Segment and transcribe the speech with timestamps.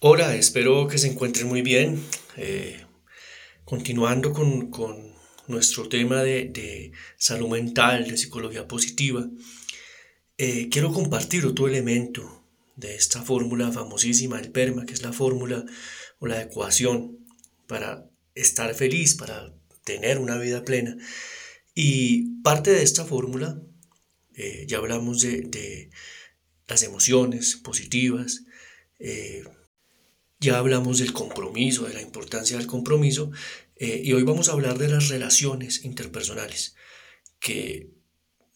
[0.00, 2.04] Hola, espero que se encuentren muy bien.
[2.36, 2.84] Eh,
[3.64, 4.70] continuando con,
[5.48, 9.26] nuestro tema de, salud mental, de psicología positiva,
[10.36, 15.64] eh, quiero compartir otro elemento de esta fórmula famosísima, el PERMA, que es la fórmula
[16.18, 17.24] o la ecuación
[17.66, 18.04] para
[18.34, 19.54] estar feliz, para
[19.84, 20.94] tener una vida plena.
[21.74, 23.62] Y parte de esta fórmula,
[24.34, 25.88] eh, ya hablamos de,
[26.68, 28.42] las emociones positivas,
[30.38, 33.30] ya hablamos del compromiso, de la importancia del compromiso,
[33.76, 36.76] eh, y hoy vamos a hablar de las relaciones interpersonales,
[37.38, 37.90] que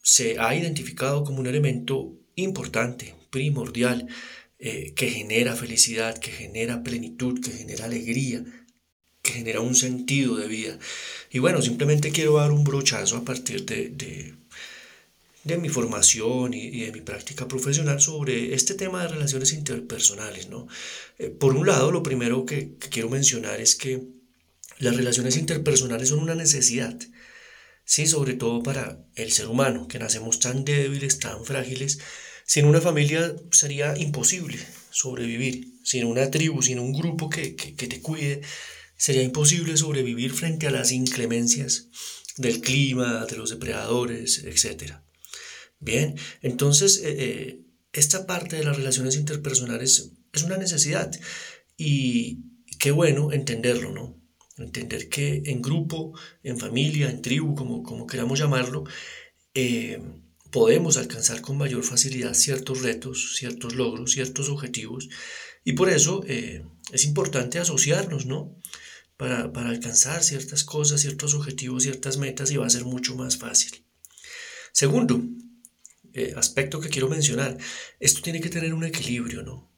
[0.03, 4.07] se ha identificado como un elemento importante, primordial,
[4.59, 8.43] eh, que genera felicidad, que genera plenitud, que genera alegría,
[9.21, 10.79] que genera un sentido de vida.
[11.29, 14.40] Y bueno, simplemente quiero dar un brochazo a partir de de
[15.43, 20.49] mi formación y, de mi práctica profesional sobre este tema de relaciones interpersonales.
[20.49, 20.67] ¿no?
[21.17, 24.03] Eh, por un lado, lo primero que, quiero mencionar es que
[24.79, 26.97] las relaciones interpersonales son una necesidad,
[27.85, 28.07] ¿sí?
[28.07, 31.99] sobre todo para el ser humano, que nacemos tan débiles, tan frágiles.
[32.45, 38.01] Sin una familia sería imposible sobrevivir, sin una tribu, sin un grupo que, que te
[38.01, 38.41] cuide,
[38.97, 41.87] sería imposible sobrevivir frente a las inclemencias
[42.37, 45.01] del clima, de los depredadores, etc.
[45.81, 51.11] Bien, entonces eh, eh, esta parte de las relaciones interpersonales es una necesidad
[51.75, 52.37] y
[52.77, 54.15] qué bueno entenderlo, ¿no?
[54.57, 58.83] Entender que en grupo, en familia, en tribu, como, queramos llamarlo,
[59.55, 59.99] eh,
[60.51, 65.09] podemos alcanzar con mayor facilidad ciertos retos, ciertos logros, ciertos objetivos
[65.65, 68.55] y por eso es importante asociarnos, ¿no?
[69.17, 73.37] Para, para alcanzar ciertas cosas, ciertos objetivos, ciertas metas y va a ser mucho más
[73.37, 73.83] fácil.
[74.73, 75.21] Segundo,
[76.13, 77.57] eh, aspecto que quiero mencionar,
[77.99, 79.71] esto tiene que tener un equilibrio, ¿no?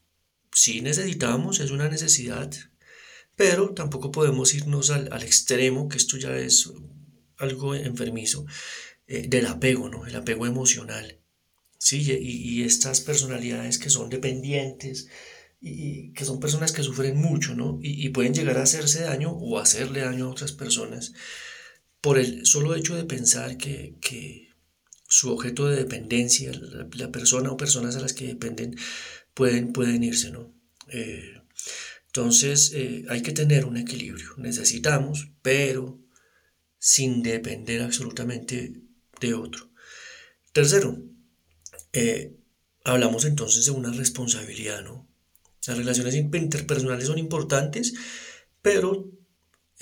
[0.52, 2.52] Sí necesitamos, es una necesidad,
[3.36, 6.72] pero tampoco podemos irnos al, extremo, que esto ya es
[7.38, 8.46] algo enfermizo,
[9.08, 10.06] eh, del apego, ¿no?
[10.06, 11.20] El apego emocional.
[11.78, 15.10] Sí, y, estas personalidades que son dependientes
[15.60, 17.80] y, que son personas que sufren mucho, ¿no?
[17.82, 21.14] Y, pueden llegar a hacerse daño o hacerle daño a otras personas
[22.00, 24.53] por el solo hecho de pensar que, que
[25.14, 26.52] su objeto de dependencia,
[26.96, 28.76] la, persona o personas a las que dependen
[29.36, 30.52] pueden, pueden irse, ¿no?
[30.90, 31.40] Eh,
[32.08, 36.00] entonces eh, hay que tener un equilibrio, necesitamos, pero
[36.80, 38.74] sin depender absolutamente
[39.22, 39.70] de otro.
[40.52, 41.00] Tercero,
[41.94, 42.36] eh,
[42.84, 45.08] hablamos entonces de una responsabilidad, ¿no?
[45.68, 47.94] Las relaciones interpersonales son importantes,
[48.64, 49.12] pero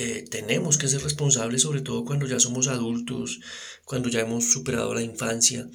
[0.04, 3.40] eh, tenemos que ser responsables, sobre todo cuando ya somos adultos,
[3.86, 5.70] cuando ya hemos superado la infancia,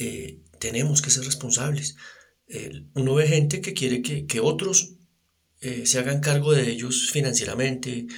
[0.00, 1.94] eh, tenemos que ser responsables.
[2.94, 4.96] uno ve gente que quiere que, otros
[5.60, 8.08] eh, se hagan cargo de ellos financieramente,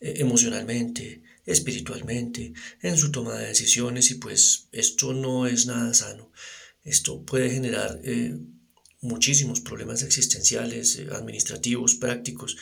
[0.00, 6.32] emocionalmente, espiritualmente, en su toma de decisiones y pues esto no es nada sano.
[6.84, 8.00] Esto puede generar
[9.02, 12.56] muchísimos problemas existenciales, administrativos, prácticos.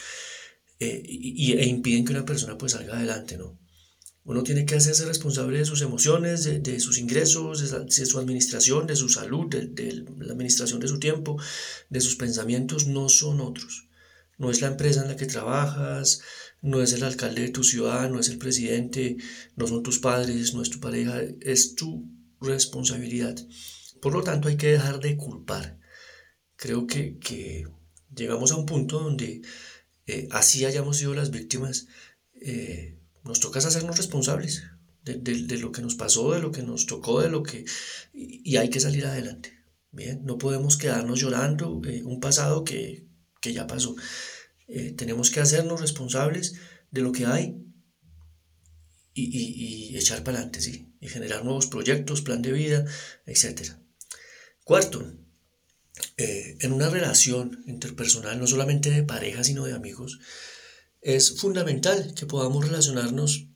[0.81, 3.59] Eh, y, e impiden que una persona pues salga adelante, ¿no?
[4.25, 8.97] Uno tiene que hacerse responsable de sus emociones, de, sus ingresos, de, su administración, de
[8.97, 11.39] su salud, de, la administración de su tiempo,
[11.91, 13.89] de sus pensamientos, no son otros.
[14.39, 16.23] No es la empresa en la que trabajas,
[16.63, 19.19] no es el alcalde de tu ciudad, no es el presidente,
[19.57, 22.09] no son tus padres, no es tu pareja, es tu
[22.41, 23.37] responsabilidad.
[24.01, 25.79] Por lo tanto, hay que dejar de culpar.
[26.57, 27.67] Creo que, que
[28.15, 29.43] llegamos a un punto donde
[30.06, 31.87] eh, así hayamos sido las víctimas,
[32.41, 34.65] eh, nos toca hacernos responsables
[35.03, 37.65] de, lo que nos pasó, de lo que nos tocó, de lo que...
[38.12, 39.53] Y, hay que salir adelante.
[39.91, 43.06] Bien, no podemos quedarnos llorando eh, un pasado que,
[43.42, 43.94] ya pasó.
[44.97, 46.54] tenemos que hacernos responsables
[46.91, 47.62] de lo que hay
[49.12, 50.94] y, y echar para adelante, ¿sí?
[50.98, 52.86] Y generar nuevos proyectos, plan de vida,
[53.26, 53.75] etc.
[54.65, 55.24] Cuarto,
[56.16, 60.19] eh, en una relación interpersonal, no solamente de pareja, sino de amigos,
[61.01, 63.47] es fundamental que podamos relacionarnos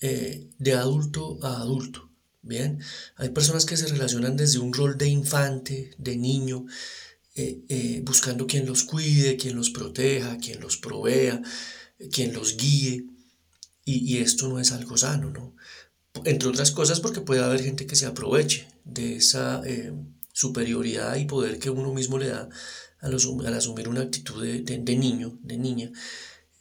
[0.00, 2.10] eh, de adulto a adulto.
[2.42, 2.80] Bien,
[3.16, 6.66] hay personas que se relacionan desde un rol de infante, de niño,
[7.36, 11.40] eh, buscando quien los cuide, quien los proteja, quien los provea,
[12.12, 13.06] quien los guíe.
[13.86, 15.56] Y, y, esto no es algo sano, ¿no?
[16.24, 19.62] Entre otras cosas porque puede haber gente que se aproveche de esa
[20.34, 22.48] superioridad y poder que uno mismo le da
[23.00, 25.92] al, asumir una actitud de, niño, de niña,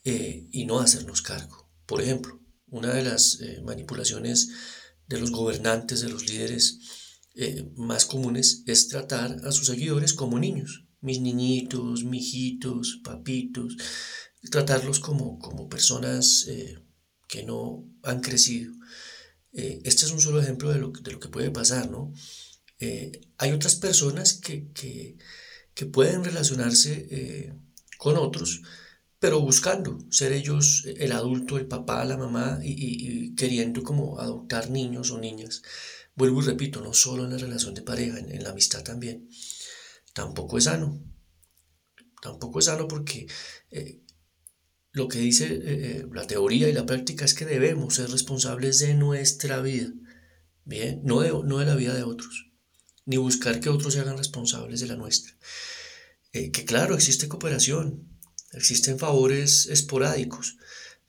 [0.04, 1.68] eh, y no hacernos cargo.
[1.88, 4.50] Por ejemplo, una de las eh, manipulaciones
[5.08, 6.80] de los gobernantes, de los líderes
[7.36, 10.86] eh, más comunes, es tratar a sus seguidores como niños.
[11.02, 13.76] mis niñitos, mijitos, papitos,
[14.52, 16.48] tratarlos como, como personas
[17.28, 18.72] que no han crecido.
[19.52, 22.14] Este es un solo ejemplo de lo, de lo que puede pasar, ¿no?
[22.84, 25.18] Eh, hay otras personas que, que,
[25.92, 27.54] pueden relacionarse
[27.98, 28.62] con otros,
[29.24, 35.12] pero buscando ser ellos el adulto, el papá, la mamá y, queriendo como adoptar niños
[35.12, 35.62] o niñas.
[36.14, 39.30] Vuelvo y repito, no solo en la relación de pareja, en, la amistad también.
[40.14, 41.02] Tampoco es sano.
[42.22, 43.28] Tampoco es sano porque
[43.72, 44.02] eh,
[44.92, 48.80] lo que dice eh, eh, la teoría y la práctica es que debemos ser responsables
[48.80, 49.88] de nuestra vida.
[50.66, 52.52] Bien, no de, no de la vida de otros,
[53.06, 55.34] ni buscar que otros se hagan responsables de la nuestra.
[56.32, 58.14] que claro, existe cooperación,
[58.54, 60.58] Existen favores esporádicos,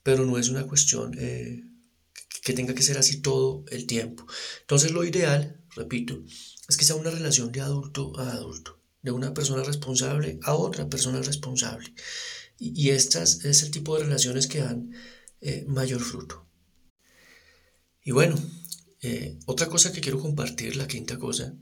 [0.03, 1.63] pero no es una cuestión eh,
[2.43, 4.27] que tenga que ser así todo el tiempo.
[4.63, 6.23] Entonces lo ideal, repito,
[6.69, 10.89] es que sea una relación de adulto a adulto, de una persona responsable a otra
[10.89, 11.93] persona responsable.
[12.59, 14.93] Y, estas es el tipo de relaciones que dan
[15.41, 16.47] eh, mayor fruto.
[18.03, 18.37] Y bueno,
[19.03, 21.55] eh, otra cosa que quiero compartir, la quinta cosa,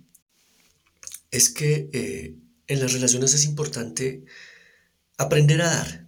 [1.32, 2.38] es que
[2.68, 4.24] en las relaciones es importante
[5.22, 6.06] Aprender a dar.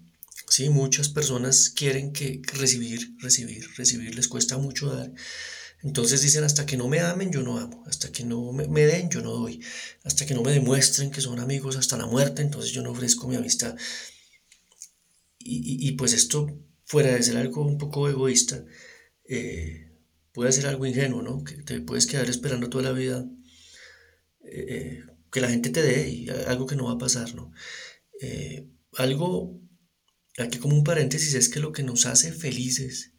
[0.48, 5.12] Sí, muchas personas quieren que recibir, recibir, recibir les cuesta mucho dar.
[5.82, 7.84] Entonces dicen, hasta que no me amen, yo no amo.
[7.86, 9.60] Hasta que no me, den, yo no doy.
[10.02, 13.28] Hasta que no me demuestren que son amigos hasta la muerte, entonces yo no ofrezco
[13.28, 13.76] mi amistad.
[15.38, 18.64] Y, pues esto, fuera de ser algo un poco egoísta,
[19.28, 19.92] eh,
[20.32, 21.44] puede ser algo ingenuo, ¿no?
[21.44, 23.26] Que te puedes quedar esperando toda la vida
[24.42, 27.50] eh, eh, que la gente te dé y algo que no va a pasar, ¿no?
[28.96, 29.60] algo,
[30.38, 33.14] aquí como un paréntesis, es que lo que nos hace felices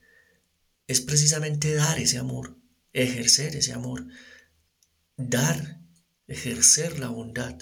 [0.87, 2.57] es precisamente dar ese amor,
[2.93, 4.07] ejercer ese amor,
[5.17, 5.81] dar,
[6.27, 7.57] ejercer la bondad,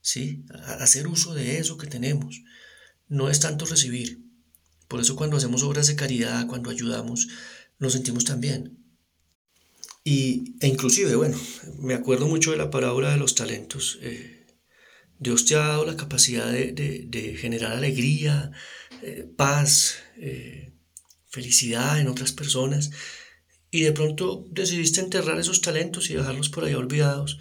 [0.00, 0.44] ¿sí?
[0.80, 2.42] Hacer uso de eso que tenemos.
[3.06, 4.20] No es tanto recibir.
[4.88, 7.28] Por eso cuando hacemos obras de caridad, cuando ayudamos,
[7.78, 8.84] nos sentimos tan bien.
[10.08, 11.36] Y, e inclusive, bueno,
[11.80, 13.98] me acuerdo mucho de la parábola de los talentos.
[14.02, 14.46] Eh,
[15.18, 18.52] Dios te ha dado la capacidad de, generar alegría,
[19.02, 20.72] eh, paz, eh,
[21.26, 22.92] felicidad en otras personas
[23.72, 27.40] y de pronto decidiste enterrar esos talentos y dejarlos por ahí olvidados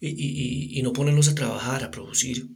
[0.00, 2.46] y, no ponerlos a trabajar, a producir.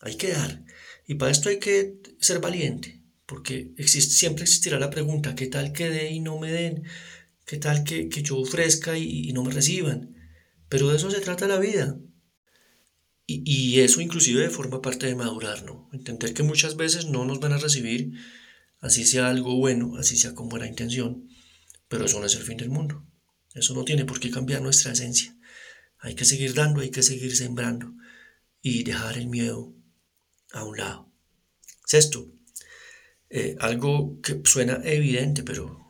[0.00, 0.62] Hay que dar.
[1.08, 5.72] Y para esto hay que ser valiente, porque existe, siempre existirá la pregunta, ¿qué tal
[5.72, 6.84] que dé y no me den?
[7.46, 10.14] ¿Qué tal que, yo ofrezca y no me reciban?
[10.68, 11.96] Pero de eso se trata la vida.
[13.28, 15.88] Y, eso inclusive forma parte de madurar, ¿no?
[15.92, 18.12] Entender que muchas veces no nos van a recibir,
[18.78, 21.28] así sea algo bueno, así sea con buena intención,
[21.88, 23.04] pero eso no es el fin del mundo.
[23.54, 25.36] Eso no tiene por qué cambiar nuestra esencia.
[25.98, 27.94] Hay que seguir dando, hay que seguir sembrando
[28.62, 29.74] y dejar el miedo
[30.52, 31.12] a un lado.
[31.84, 32.32] Sexto,
[33.28, 35.85] eh, algo que suena evidente, pero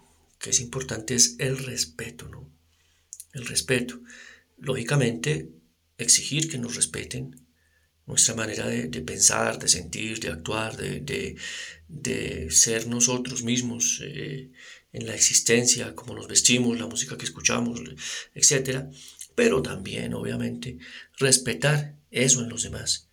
[0.46, 2.48] que es importante es el respeto, ¿no?
[3.32, 4.00] El respeto.
[4.58, 5.50] Lógicamente,
[5.98, 7.48] exigir que nos respeten
[8.06, 11.36] nuestra manera de, pensar, de sentir, de actuar, de,
[12.50, 14.52] ser nosotros mismos eh,
[14.92, 17.80] en la existencia, cómo nos vestimos, la música que escuchamos,
[18.32, 18.84] etc.
[19.34, 20.78] Pero también, obviamente,
[21.18, 23.08] respetar eso en los demás.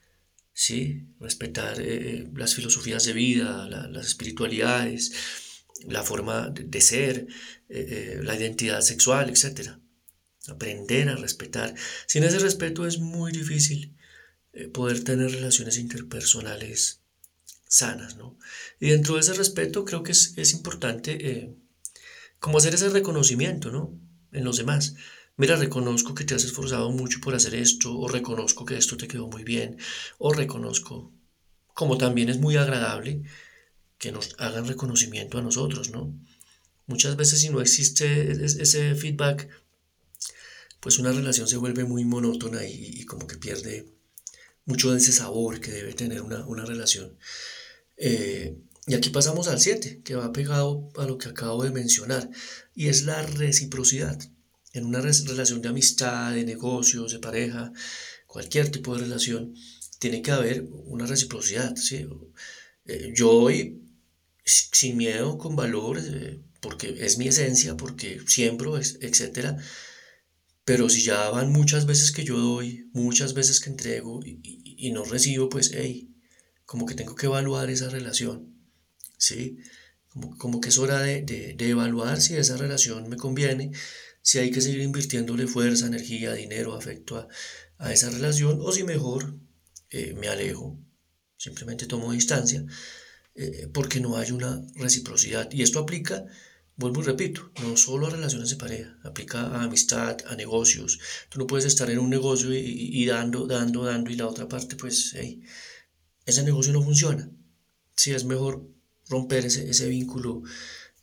[0.53, 1.07] ¿sí?
[1.19, 5.13] Respetar eh, las filosofías de vida, las espiritualidades,
[5.87, 7.27] la forma de, ser,
[7.69, 9.71] eh, la identidad sexual, etc
[10.47, 11.73] aprender a respetar.
[12.05, 13.95] Sin ese respeto es muy difícil
[14.53, 17.01] eh, poder tener relaciones interpersonales
[17.67, 18.37] sanas, ¿no?
[18.79, 21.55] Y dentro de ese respeto creo que es, importante eh,
[22.39, 23.99] como hacer ese reconocimiento, ¿no?
[24.31, 24.95] En los demás.
[25.37, 29.07] Mira, reconozco que te has esforzado mucho por hacer esto, o reconozco que esto te
[29.07, 29.77] quedó muy bien,
[30.19, 31.11] o reconozco,
[31.73, 33.23] como también es muy agradable,
[34.03, 36.13] que nos hagan reconocimiento a nosotros, ¿no?
[36.87, 39.47] Muchas veces si no existe ese feedback,
[40.81, 43.85] pues una relación se vuelve muy monótona y, como que pierde
[44.65, 47.17] mucho de ese sabor que debe tener una, relación.
[47.95, 48.57] Eh,
[48.87, 52.29] y aquí pasamos al 7, que va pegado a lo que acabo de mencionar,
[52.75, 54.19] y es la reciprocidad.
[54.73, 57.71] En una relación de amistad, de negocios, de pareja,
[58.27, 59.55] cualquier tipo de relación,
[59.99, 61.73] tiene que haber una reciprocidad.
[61.77, 62.05] ¿sí?
[62.85, 63.82] Eh, yo doy
[64.43, 69.57] sin miedo, con valor, eh, porque es mi esencia, porque siembro, etcétera
[70.65, 75.03] pero si ya van muchas veces que yo doy, muchas veces que entrego y, no
[75.03, 76.13] recibo, pues, hey,
[76.65, 78.53] como que tengo que evaluar esa relación,
[79.17, 79.57] ¿sí?
[80.09, 83.71] Como, como que es hora de, de, evaluar si esa relación me conviene,
[84.21, 87.27] si hay que seguir invirtiéndole fuerza, energía, dinero, afecto
[87.77, 89.37] a, esa relación, o si mejor
[89.89, 90.79] eh, me alejo,
[91.37, 92.65] simplemente tomo distancia,
[93.35, 95.51] eh, porque no hay una reciprocidad.
[95.51, 96.25] Y esto aplica,
[96.75, 100.99] vuelvo y repito, no solo a relaciones de pareja, aplica a amistad, a negocios.
[101.29, 104.75] Tú no puedes estar en un negocio y, dando, dando, dando y la otra parte,
[104.75, 105.15] pues,
[106.25, 107.29] ese negocio no funciona.
[107.95, 108.67] Sí, es mejor
[109.09, 110.43] romper ese, ese vínculo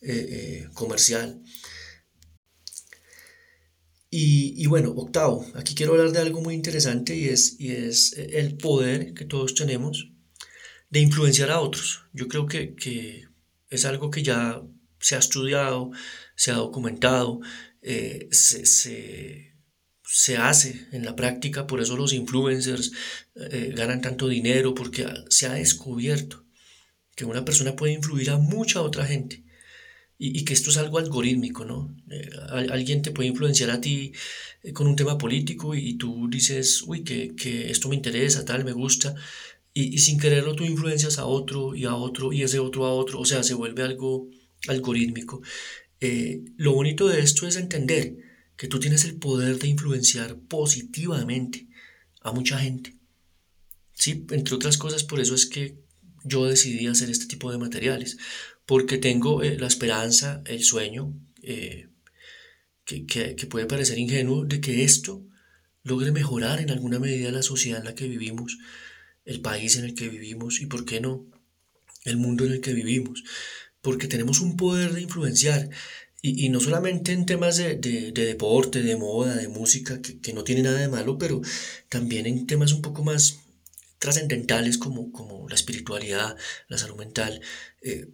[0.03, 1.43] eh, comercial.
[4.13, 8.57] Y, bueno, octavo, aquí quiero hablar de algo muy interesante y es, y es el
[8.57, 10.11] poder que todos tenemos
[10.91, 12.05] de influenciar a otros.
[12.13, 13.25] Yo creo que, que
[13.69, 14.63] es algo que ya
[14.99, 15.91] se ha estudiado,
[16.37, 17.41] se ha documentado,
[17.81, 19.55] eh, se, se,
[20.05, 22.93] se, hace en la práctica, por eso los influencers
[23.37, 26.45] eh, ganan tanto dinero, porque se ha descubierto
[27.15, 29.45] que una persona puede influir a mucha otra gente
[30.23, 31.97] y, que esto es algo algorítmico, ¿no?
[32.11, 34.13] Eh, alguien te puede influenciar a ti
[34.75, 38.73] con un tema político y, tú dices, uy, que, que, esto me interesa, tal, me
[38.73, 39.15] gusta,
[39.73, 43.21] y, sin quererlo tú influencias a otro y a otro y ese otro a otro,
[43.21, 44.29] o sea, se vuelve algo
[44.69, 45.43] algorítmico.
[46.01, 48.17] Eh, lo bonito de esto es entender
[48.57, 51.69] que tú tienes el poder de influenciar positivamente
[52.21, 52.97] a mucha gente.
[53.95, 55.79] Sí, entre otras cosas, por eso es que
[56.25, 58.19] yo decidí hacer este tipo de materiales,
[58.67, 61.89] porque tengo eh, la esperanza, el sueño, eh,
[62.85, 65.25] que, que, puede parecer ingenuo, de que esto
[65.83, 68.59] logre mejorar en alguna medida la sociedad en la que vivimos,
[69.31, 71.27] el país en el que vivimos y, ¿por qué no?,
[72.05, 73.23] el mundo en el que vivimos,
[73.83, 75.71] porque tenemos un poder de influenciar.
[76.23, 80.35] Y, no solamente en temas de, de, de, deporte, de moda, de música, que, que
[80.35, 81.41] no tiene nada de malo, pero
[81.89, 83.39] también en temas un poco más
[83.99, 86.37] trascendentales como, como la espiritualidad,
[86.69, 87.41] la salud mental.
[87.83, 88.09] Eh,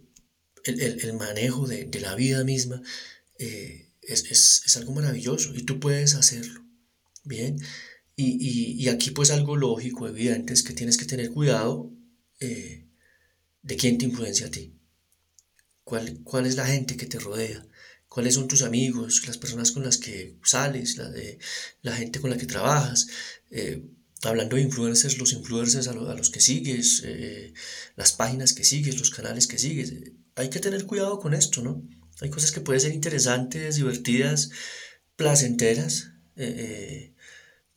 [0.63, 2.81] el, manejo de, la vida misma
[3.39, 6.63] eh, es, algo maravilloso y tú puedes hacerlo.
[7.23, 7.57] Bien,
[8.17, 11.91] y, aquí pues algo lógico, evidente, es que tienes que tener cuidado
[12.39, 12.87] eh,
[13.61, 14.73] de quién te influencia a ti.
[15.83, 17.65] ¿Cuál, ¿Cuál es la gente que te rodea?
[18.09, 21.11] cuáles son tus amigos, las personas con las que sales, la,
[21.81, 23.07] la gente con la que trabajas.
[23.51, 23.83] Eh,
[24.23, 27.03] hablando de influencers, los influencers a, los que sigues,
[27.95, 29.93] las páginas que sigues, los canales que sigues
[30.37, 31.83] hay que tener cuidado con esto, ¿no?
[32.21, 34.51] Hay cosas que pueden ser interesantes, divertidas,
[35.15, 37.13] placenteras, eh, eh,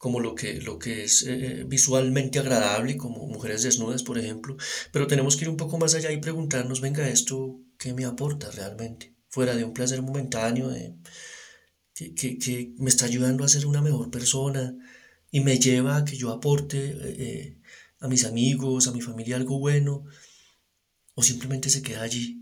[0.01, 4.57] como lo que, lo que es eh, visualmente agradable, como mujeres desnudas, por ejemplo,
[4.93, 8.51] pero tenemos que ir un poco más allá y preguntarnos, venga, ¿esto qué me aporta
[8.51, 9.15] realmente?
[9.29, 10.97] Fuera de un placer momentáneo, de,
[11.95, 14.75] que, que, que me está ayudando a ser una mejor persona
[15.31, 17.61] y me lleva a que yo aporte
[18.01, 20.05] a mis amigos, a mi familia algo bueno,
[21.13, 22.41] o simplemente se queda allí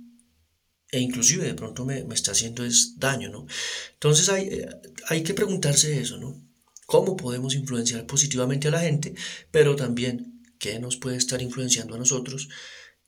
[0.90, 3.46] e inclusive de pronto me, está haciendo es daño, ¿no?
[3.94, 4.68] Entonces hay, eh,
[5.08, 6.47] hay que preguntarse eso, ¿no?
[6.88, 9.14] ¿Cómo podemos influenciar positivamente a la gente,
[9.50, 12.48] pero también qué nos puede estar influenciando a nosotros,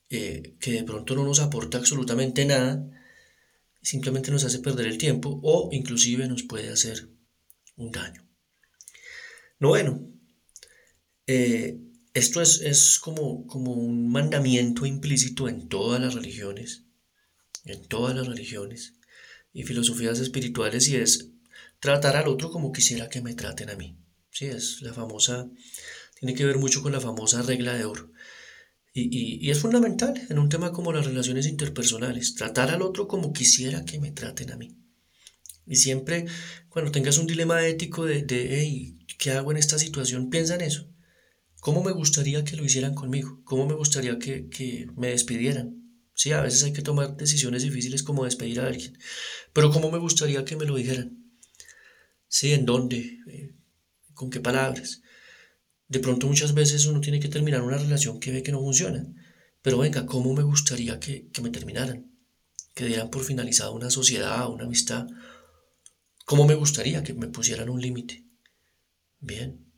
[0.09, 2.87] eh, que de pronto no nos aporta absolutamente nada,
[3.81, 7.09] simplemente nos hace perder el tiempo o inclusive nos puede hacer
[7.75, 8.23] un daño.
[9.59, 10.07] No, bueno,
[11.25, 11.79] eh,
[12.13, 16.85] esto es, es como, como un mandamiento implícito en todas las religiones
[17.65, 18.95] en todas las religiones
[19.53, 21.30] y filosofías espirituales y es
[21.81, 23.97] tratar al otro como quisiera que me traten a mí.
[24.29, 25.49] Sí, es la famosa,
[26.17, 28.11] tiene que ver mucho con la famosa regla de oro.
[28.93, 33.83] Y, es fundamental en un tema como las relaciones interpersonales, tratar al otro como quisiera
[33.83, 34.77] que me traten a mí.
[35.65, 36.25] Y siempre
[36.69, 40.29] cuando tengas un dilema ético de, hey, ¿qué hago en esta situación?
[40.29, 40.87] Piensa en eso.
[41.61, 43.41] ¿Cómo me gustaría que lo hicieran conmigo?
[43.43, 45.77] ¿Cómo me gustaría que, que me despidieran?
[46.13, 48.97] Sí, a veces hay que tomar decisiones difíciles como despedir a alguien.
[49.53, 51.20] Pero ¿cómo me gustaría que me lo dijeran?
[52.31, 53.19] Sí, ¿en dónde?
[53.27, 53.55] Eh,
[54.13, 55.01] ¿Con qué palabras?
[55.89, 59.05] De pronto muchas veces uno tiene que terminar una relación que ve que no funciona.
[59.61, 62.09] Pero venga, ¿cómo me gustaría que, me terminaran?
[62.73, 65.07] Que dieran por finalizada una sociedad, una amistad.
[66.23, 68.25] ¿Cómo me gustaría que me pusieran un límite?
[69.19, 69.69] Bien.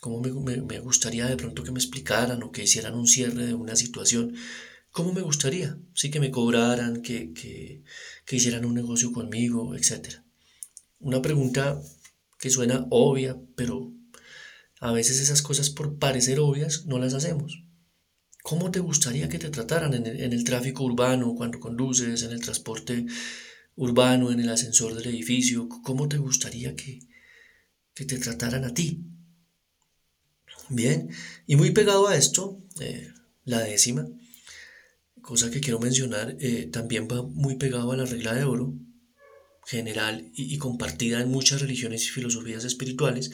[0.00, 3.52] ¿Cómo me, me gustaría de pronto que me explicaran o que hicieran un cierre de
[3.52, 4.34] una situación?
[4.90, 5.78] ¿Cómo me gustaría?
[5.92, 7.84] Sí, que me cobraran, que, que,
[8.24, 10.24] que hicieran un negocio conmigo, etc.
[11.00, 11.80] Una pregunta
[12.38, 13.92] que suena obvia, pero
[14.80, 17.64] a veces esas cosas por parecer obvias no las hacemos.
[18.42, 22.32] ¿Cómo te gustaría que te trataran en el, en el, tráfico urbano, cuando conduces, en
[22.32, 23.06] el transporte
[23.76, 25.68] urbano, en el ascensor del edificio?
[25.68, 27.00] ¿Cómo te gustaría que,
[27.94, 29.04] que te trataran a ti?
[30.70, 31.10] Bien,
[31.46, 33.12] y muy pegado a esto, eh,
[33.44, 34.06] la décima,
[35.22, 38.74] cosa que quiero mencionar, eh, también va muy pegado a la regla de oro
[39.68, 43.30] general y, compartida en muchas religiones y filosofías espirituales,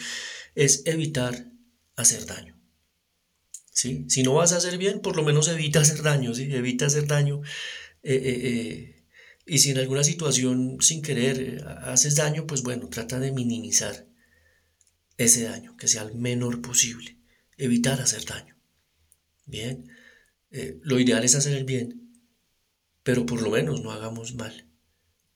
[0.57, 1.53] es evitar
[1.95, 2.61] hacer daño.
[3.71, 4.05] ¿sí?
[4.09, 6.33] Si no vas a hacer bien, por lo menos evita hacer daño.
[6.35, 7.41] Evita hacer daño.
[8.03, 9.07] Eh, eh,
[9.47, 14.09] y si en alguna situación sin querer haces daño, pues bueno, trata de minimizar
[15.17, 17.17] ese daño, que sea el menor posible.
[17.57, 18.57] Evitar hacer daño.
[19.47, 19.89] Bien,
[20.83, 22.11] lo ideal es hacer el bien,
[23.05, 24.74] pero por lo menos no hagamos mal.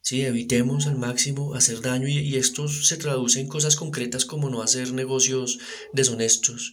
[0.09, 4.63] Sí, evitemos al máximo hacer daño y, esto se traduce en cosas concretas como no
[4.63, 5.59] hacer negocios
[5.93, 6.73] deshonestos,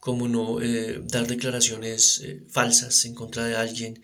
[0.00, 4.02] como no eh, dar declaraciones eh, falsas en contra de alguien,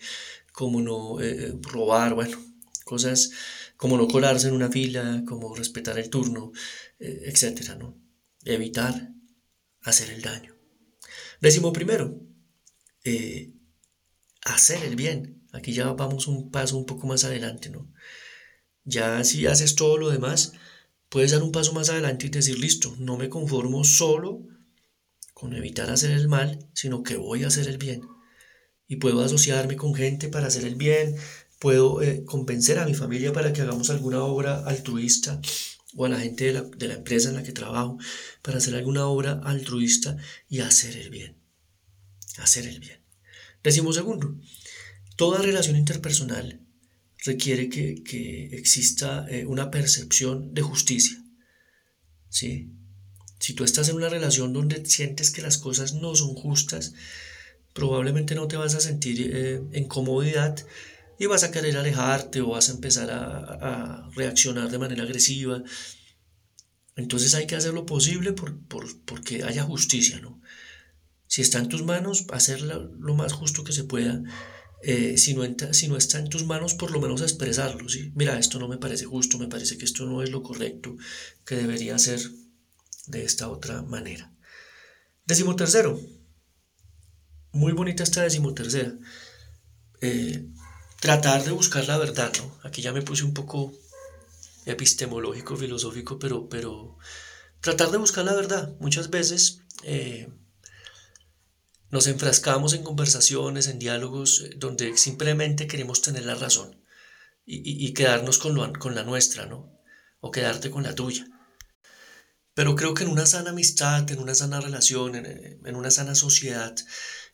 [0.51, 2.43] como no eh, robar, bueno,
[2.83, 3.29] cosas
[3.77, 6.51] como no colarse en una fila, como respetar el turno,
[6.97, 8.01] etcétera, ¿no?
[8.45, 9.11] Evitar
[9.81, 10.55] hacer el daño.
[11.39, 12.19] Décimo primero,
[14.43, 15.43] hacer el bien.
[15.51, 17.87] Aquí ya vamos un paso un poco más adelante, ¿no?
[18.83, 20.53] Ya si haces todo lo demás,
[21.09, 24.47] puedes dar un paso más adelante y decir, listo, no me conformo solo
[25.33, 28.01] con evitar hacer el mal, sino que voy a hacer el bien.
[28.87, 31.15] Y puedo asociarme con gente para hacer el bien,
[31.59, 35.39] puedo eh, convencer a mi familia para que hagamos alguna obra altruista
[35.95, 37.97] o a la gente de la, de la empresa en la que trabajo
[38.41, 40.17] para hacer alguna obra altruista
[40.49, 41.37] y hacer el bien.
[42.37, 42.99] Hacer el bien.
[43.63, 44.35] Decimos segundo,
[45.17, 46.60] toda relación interpersonal
[47.23, 51.17] requiere que, exista eh, una percepción de justicia.
[52.29, 52.71] ¿sí?
[53.39, 56.93] Si tú estás en una relación donde sientes que las cosas no son justas,
[57.73, 60.55] probablemente no te vas a sentir eh, en comodidad
[61.19, 65.63] y vas a querer alejarte o vas a empezar a, reaccionar de manera agresiva.
[66.95, 68.59] Entonces hay que hacer lo posible por,
[69.05, 70.41] porque haya justicia, ¿no?
[71.27, 74.21] Si está en tus manos, hacerlo lo más justo que se pueda
[74.83, 78.11] eh, si, no si, no está en tus manos, por lo menos expresarlo, ¿sí?
[78.15, 80.95] Mira, esto no me parece justo, me parece que esto no es lo correcto,
[81.45, 82.19] que debería ser
[83.07, 84.33] de esta otra manera.
[85.25, 85.99] Decimotercero.
[87.51, 88.97] Muy bonita esta decimotercera.
[90.01, 90.47] Eh,
[90.99, 92.59] tratar de buscar la verdad, ¿no?
[92.63, 93.73] Aquí ya me puse un poco
[94.65, 96.97] epistemológico, filosófico, pero, pero
[97.59, 98.75] tratar de buscar la verdad.
[98.79, 100.29] Muchas veces eh,
[101.91, 106.81] nos enfrascamos en conversaciones, en diálogos eh, donde simplemente queremos tener la razón
[107.45, 109.77] y, quedarnos con, con la nuestra, ¿no?
[110.21, 111.25] O quedarte con la tuya.
[112.53, 116.75] Pero creo que en una sana amistad, en una sana relación, en, una sana sociedad,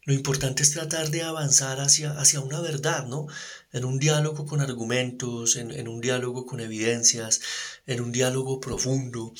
[0.05, 3.27] lo importante es tratar de avanzar hacia, hacia una verdad, ¿no?
[3.71, 7.41] En un diálogo con argumentos, en, un diálogo con evidencias,
[7.85, 9.33] en un diálogo profundo.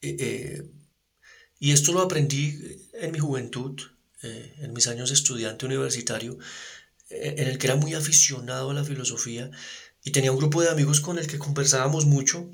[0.00, 0.70] Eh, eh,
[1.58, 3.80] y esto lo aprendí en mi juventud,
[4.22, 6.36] eh, en mis años de estudiante universitario,
[7.08, 9.50] eh, en el que era muy aficionado a la filosofía
[10.04, 12.50] y tenía un grupo de amigos con el que conversábamos mucho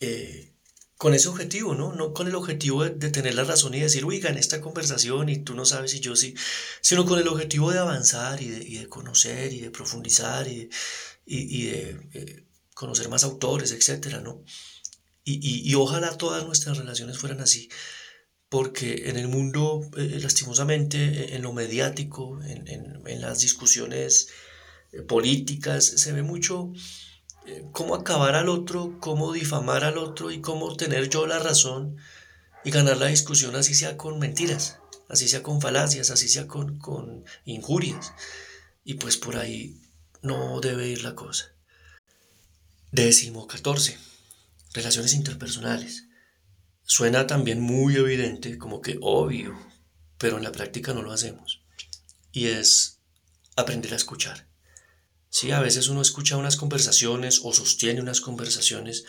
[0.00, 0.52] eh,
[0.98, 1.94] con ese objetivo, ¿no?
[1.94, 5.38] No con el objetivo de, tener la razón y decir, uy, en esta conversación y
[5.38, 6.34] tú no sabes y yo sí,
[6.82, 10.68] sino con el objetivo de avanzar y de, conocer y de profundizar y
[11.24, 14.44] de, conocer más autores, etcétera, ¿no?
[15.24, 17.70] y ojalá todas nuestras relaciones fueran así
[18.50, 24.28] porque en el mundo, eh, lastimosamente, eh, en lo mediático, en, las discusiones
[24.92, 26.72] eh, políticas, se ve mucho
[27.72, 31.96] cómo acabar al otro, cómo difamar al otro y cómo tener yo la razón
[32.64, 36.78] y ganar la discusión así sea con mentiras, así sea con falacias, así sea con,
[36.78, 38.12] con injurias.
[38.84, 39.80] Y pues por ahí
[40.22, 41.52] no debe ir la cosa.
[42.90, 43.96] Décimo 14.
[44.72, 46.09] Relaciones interpersonales.
[46.90, 49.56] Suena también muy evidente, como que obvio,
[50.18, 51.62] pero en la práctica no lo hacemos.
[52.32, 52.98] Y es
[53.54, 54.48] aprender a escuchar.
[55.28, 59.04] Sí, a veces uno escucha unas conversaciones o sostiene unas conversaciones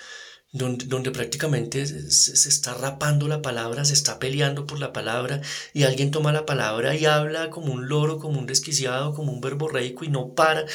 [0.51, 5.41] donde, donde prácticamente se, está rapando la palabra, se está peleando por la palabra
[5.73, 9.41] y alguien toma la palabra y habla como un loro, como un desquiciado, como un
[9.41, 10.67] verborreico y no para.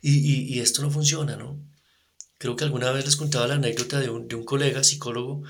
[0.00, 1.58] Y, y, esto no funciona, ¿no?
[2.38, 5.42] Creo que alguna vez les contaba la anécdota de un, de un colega psicólogo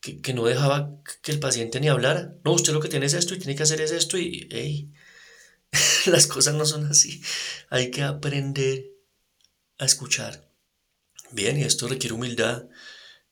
[0.00, 2.34] que, no dejaba que el paciente ni hablara.
[2.44, 4.92] No, usted lo que tiene es esto y tiene que hacer es esto y, hey,
[6.06, 7.22] las cosas no son así.
[7.68, 8.86] Hay que aprender
[9.78, 10.48] a escuchar.
[11.32, 12.68] Bien, y esto requiere humildad,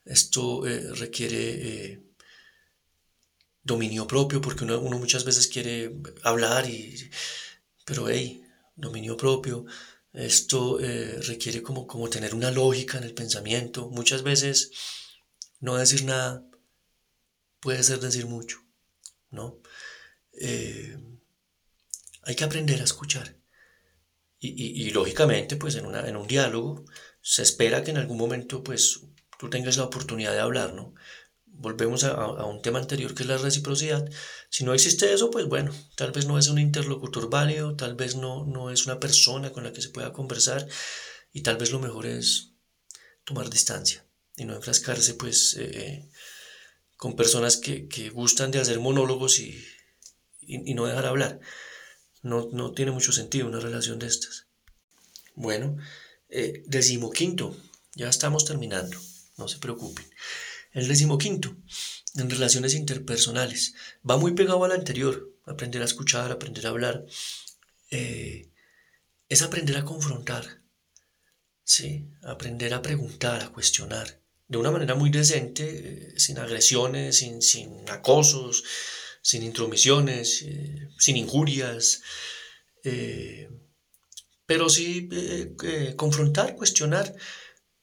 [0.05, 2.03] esto eh, requiere eh,
[3.63, 7.11] dominio propio, porque uno, muchas veces quiere hablar, y,
[7.85, 8.43] pero hey,
[8.77, 9.65] dominio propio,
[10.13, 13.89] esto eh, requiere como, como tener una lógica en el pensamiento.
[13.91, 14.71] Muchas veces
[15.61, 16.49] no decir nada
[17.61, 18.59] puede ser decir mucho,
[19.31, 19.61] ¿no?
[20.41, 20.97] Eh,
[22.23, 23.37] hay que aprender a escuchar.
[24.41, 26.85] Y, lógicamente, pues en, una, en un diálogo
[27.21, 29.01] se espera que en algún momento, pues
[29.37, 30.95] tú tengas la oportunidad de hablar, ¿no?
[31.59, 34.09] volvemos a, un tema anterior que es la reciprocidad.
[34.49, 38.17] Si no existe eso, pues bueno, tal vez no es un interlocutor válido, tal vez
[38.17, 40.67] no, no es una persona con la que se pueda conversar
[41.33, 42.53] y tal vez lo mejor es
[43.25, 46.09] tomar distancia y no enfrascarse pues eh,
[46.99, 49.65] con personas que, gustan de hacer monólogos y,
[50.75, 51.41] no dejar hablar.
[52.23, 54.49] No, no, tiene mucho sentido una relación de estas.
[55.35, 55.77] Bueno,
[56.29, 57.57] eh, decimoquinto,
[57.95, 58.99] ya estamos terminando,
[59.37, 60.05] no se preocupen.
[60.73, 61.57] El decimoquinto,
[62.17, 63.75] en relaciones interpersonales,
[64.09, 67.07] va muy pegado al anterior, aprender a escuchar, aprender a hablar,
[67.93, 68.51] eh,
[69.29, 70.63] es aprender a confrontar,
[71.63, 72.09] ¿sí?
[72.23, 77.89] aprender a preguntar, a cuestionar, de una manera muy decente, eh, sin agresiones, sin, sin,
[77.89, 78.65] acosos,
[79.23, 82.03] sin intromisiones, eh, sin injurias,
[84.47, 85.11] pero sí
[85.97, 87.15] confrontar, cuestionar,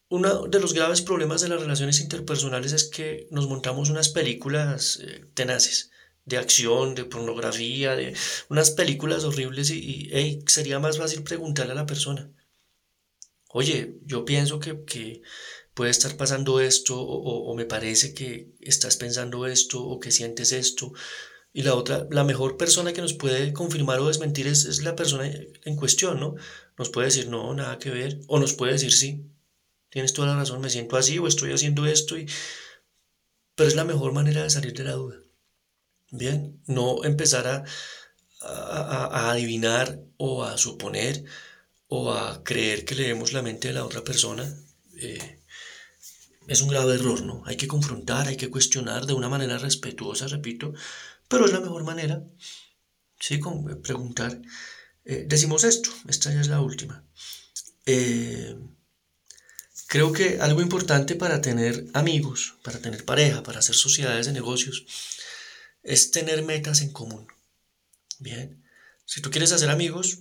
[0.10, 5.00] uno de los graves problemas de las relaciones interpersonales es que nos montamos unas películas
[5.02, 5.92] eh, tenaces
[6.26, 8.16] de acción, de pornografía, de
[8.50, 12.32] unas películas horribles y, sería más fácil preguntarle a la persona,
[13.50, 15.22] oye, yo pienso que,
[15.76, 20.94] puede estar pasando esto o, me parece que estás pensando esto o que sientes esto.
[21.54, 25.30] Y la otra, la mejor persona que nos puede confirmar o desmentir es, la persona
[25.30, 26.36] en cuestión, ¿no?
[26.78, 29.26] Nos puede decir no, nada que ver, o nos puede decir sí,
[29.90, 32.26] tienes toda la razón, me siento así o estoy haciendo esto, y...
[33.56, 35.18] pero es la mejor manera de salir de la duda.
[36.12, 37.64] Bien, no empezar a,
[38.42, 41.26] a, adivinar o a suponer
[41.88, 44.46] o a creer que leemos la mente de la otra persona.
[44.98, 45.45] Eh,
[46.48, 47.44] es un grave error, ¿no?
[47.46, 50.74] Hay que confrontar, hay que cuestionar de una manera respetuosa, repito,
[51.28, 52.24] pero es la mejor manera,
[53.20, 53.40] ¿sí?
[53.40, 54.42] Con preguntar.
[55.06, 57.04] Eh, decimos esto, esta ya es la última.
[57.86, 58.56] Eh,
[59.88, 64.86] Creo que algo importante para tener amigos, para tener pareja, para hacer sociedades de negocios,
[65.84, 67.28] es tener metas en común.
[68.20, 68.64] Bien,
[69.06, 70.20] si tú quieres hacer amigos,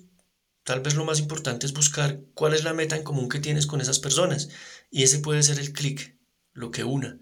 [0.64, 3.66] tal vez lo más importante es buscar cuál es la meta en común que tienes
[3.66, 4.50] con esas personas.
[4.90, 6.13] Y ese puede ser el clic,
[6.54, 7.20] lo que una,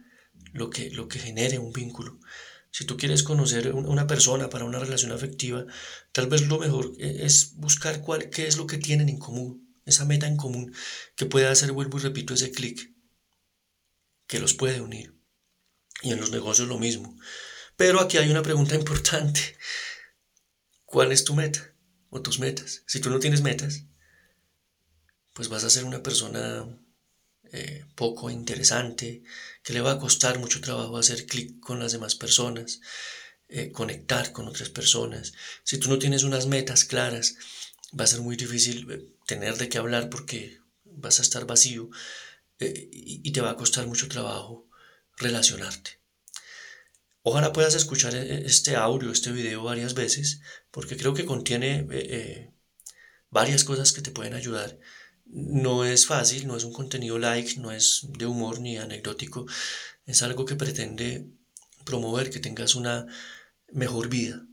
[0.53, 2.21] lo que, lo que genere un vínculo.
[2.71, 5.66] Si tú quieres conocer una persona para una relación afectiva,
[6.12, 9.73] tal vez lo mejor eh, es buscar cuál, qué es lo que tienen en común
[9.85, 10.75] esa meta en común
[11.16, 12.95] que puede hacer, vuelvo y repito, ese clic
[14.27, 15.18] que los puede unir.
[16.03, 17.16] Y en los negocios lo mismo.
[17.77, 19.57] Pero aquí hay una pregunta importante.
[20.85, 21.75] ¿Cuál es tu meta
[22.11, 22.83] o tus metas?
[22.87, 23.85] Si tú no tienes metas,
[25.33, 26.66] pues vas a ser una persona
[27.55, 29.23] eh, poco interesante,
[29.62, 32.81] que le va a costar mucho trabajo hacer clic con las demás personas,
[33.51, 35.35] eh, conectar con otras personas.
[35.62, 37.37] Si tú no tienes unas metas claras,
[37.99, 41.91] va a ser muy difícil eh, tener de qué hablar porque vas a estar vacío
[42.59, 44.69] y, te va a costar mucho trabajo
[45.19, 45.99] relacionarte.
[47.23, 52.53] Ojalá puedas escuchar este audio, este video varias veces, porque creo que contiene
[53.31, 54.79] varias cosas que te pueden ayudar.
[55.33, 59.47] No es fácil, no es un contenido like, no es de humor ni anecdótico,
[60.05, 61.27] es algo que pretende
[61.85, 63.07] promover que tengas una
[63.73, 64.47] mejor vida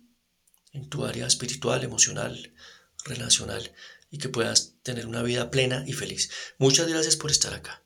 [0.72, 2.54] en tu área espiritual, emocional,
[3.04, 3.74] relacional
[4.10, 6.32] y que puedas tener una vida plena y feliz.
[6.58, 7.84] Muchas gracias por estar acá.